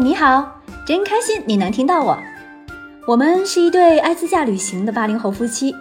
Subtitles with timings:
[0.00, 2.18] 你好，真开心你能听到我。
[3.06, 5.76] 我们是一对爱自驾旅行的八零后夫妻，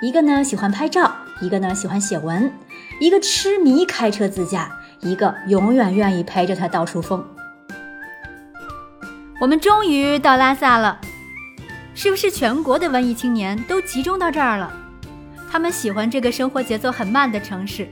[0.00, 2.50] 一个呢喜欢拍照，一个呢喜欢写文，
[2.98, 4.70] 一个痴迷开车自驾，
[5.00, 7.22] 一个永远愿意陪着他到处疯。
[9.38, 10.98] 我们终于到拉萨了，
[11.94, 14.72] 是不是全国的文艺青年都集中到这儿了？
[15.52, 17.86] 他们喜欢这个生活节奏很慢的城市，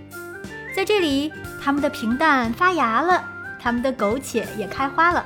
[0.75, 1.31] 在这里，
[1.63, 3.23] 他们的平淡发芽了，
[3.61, 5.23] 他们的苟且也开花了。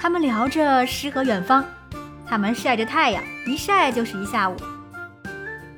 [0.00, 1.62] 他们聊着诗和远方，
[2.26, 4.56] 他们晒着太阳，一晒就是一下午。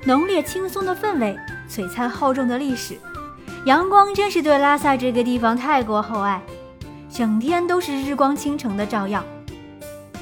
[0.05, 1.37] 浓烈轻松的氛围，
[1.69, 2.97] 璀璨厚重的历史，
[3.65, 6.41] 阳光真是对拉萨这个地方太过厚爱，
[7.09, 9.21] 整天都是日光倾城的照耀。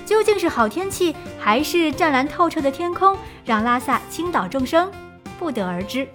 [0.03, 3.15] 究竟是好天气，还是湛蓝透彻的天空，
[3.45, 4.91] 让拉萨倾倒众生，
[5.37, 6.07] 不得而知。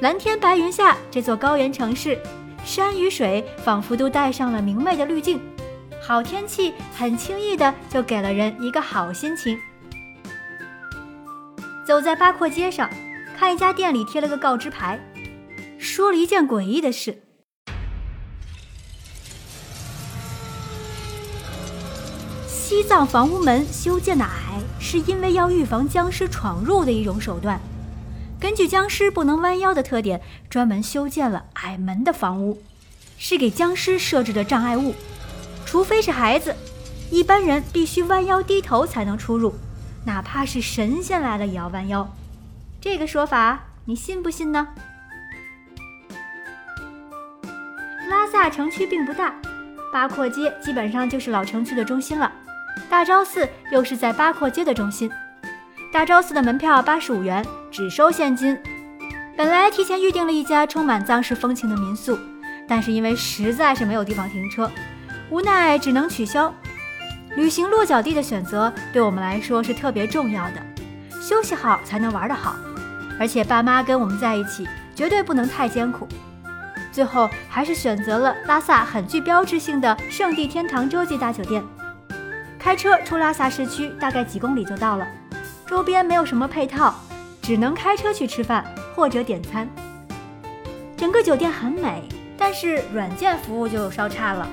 [0.00, 2.18] 蓝天白云下，这座高原城市，
[2.62, 5.40] 山与水仿佛都带上了明媚的滤镜。
[6.02, 9.58] 好天气很轻易的就给了人一个好心情。
[11.86, 12.88] 走在八廓街上，
[13.38, 14.98] 看一家店里贴了个告知牌，
[15.78, 17.22] 说了一件诡异的事：
[22.48, 27.60] 西藏房屋门修建的矮，是因为要预防僵尸闯入的一种手段。
[28.40, 32.62] 根据僵尸不能弯腰的特点，专门修建了矮门的房屋，
[33.18, 34.94] 是给僵尸设置的障碍物。
[35.70, 36.52] 除非是孩子，
[37.12, 39.54] 一般人必须弯腰低头才能出入，
[40.04, 42.10] 哪怕是神仙来了也要弯腰。
[42.80, 44.66] 这个说法你信不信呢？
[48.08, 49.32] 拉萨城区并不大，
[49.92, 52.32] 八廓街基本上就是老城区的中心了。
[52.88, 55.08] 大昭寺又是在八廓街的中心。
[55.92, 58.58] 大昭寺的门票八十五元，只收现金。
[59.36, 62.18] 本来提前预定了一家充满藏式风情的民宿，
[62.66, 64.68] 但是因为实在是没有地方停车。
[65.30, 66.52] 无奈只能取消。
[67.36, 70.56] 旅行落脚地的选择对我们来说是特别重要的，
[71.20, 72.56] 休息好才能玩得好。
[73.18, 76.08] 而且爸妈跟我们在一起，绝对不能太艰苦。
[76.90, 81.62] 最后还是选择了拉萨很具标志性的圣地天堂洲际大酒店。
[82.58, 85.06] 开车出拉萨市区大概几公里就到了，
[85.66, 86.94] 周边没有什么配套，
[87.40, 88.64] 只能开车去吃饭
[88.94, 89.68] 或者点餐。
[90.96, 92.02] 整个酒店很美，
[92.36, 94.48] 但是软件服务就稍差了。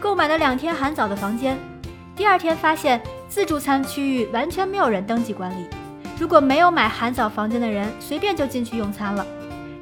[0.00, 1.58] 购买了两天含早的房间，
[2.16, 5.66] 第二天发现自助餐区域完全没有人登记管理。
[6.18, 9.24] 如果没有买含早房间的人，随便就进去用餐了。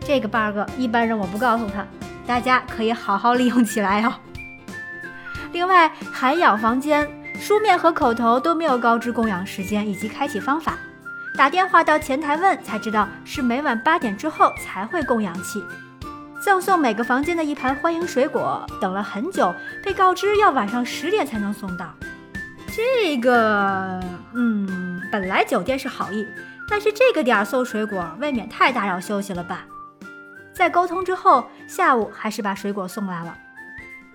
[0.01, 1.87] 这个 bug 一般人我不告诉他，
[2.27, 4.13] 大家可以好好利用起来哦。
[5.53, 7.09] 另外，含氧房间
[7.39, 10.77] 书面和口头都没有告知供氧时间以及开启方法，
[11.37, 15.63] 打电话到前台问才知道是每晚八点之后才会供氧气。
[16.41, 21.93] 赠送每个房间的一盘欢迎水果，等了很久，被告知要晚上十点才能送到。
[22.69, 24.01] 这个，
[24.35, 26.25] 嗯，本来酒店是好意，
[26.69, 29.65] 但是这个点儿送水果，未免太打扰休息了吧？
[30.53, 33.37] 在沟通之后，下午还是把水果送来了。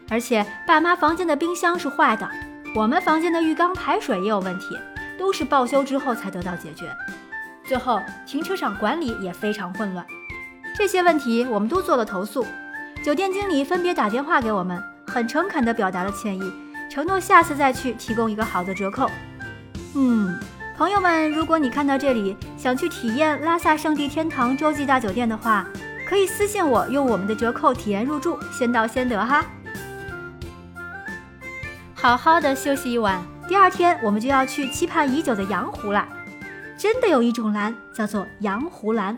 [0.10, 2.30] 而且爸妈房间的冰箱是坏的，
[2.74, 4.78] 我们房间的浴缸排水也有问题，
[5.20, 6.90] 都是报修之后才得到解决。
[7.66, 10.06] 最后停车场管理也非常混乱。
[10.76, 12.46] 这些问题我们都做了投诉，
[13.06, 16.52] 酒店经理分别打电话给我们，很诚恳地表达了歉意，
[16.90, 19.10] 承诺下次再去提供一个好的折扣。
[19.96, 20.36] 嗯，
[20.76, 25.66] 朋友们，如果你看到这里想去体验拉萨圣地天堂洲际大酒店的话，
[26.08, 29.46] 可以私信我，用我们的折扣体验入住，先到先得哈。
[31.94, 36.08] 好好的休息一晚，第二天我们就要去期盼已久的羊湖啦。
[36.78, 39.16] 真的有一种蓝叫做羊湖蓝。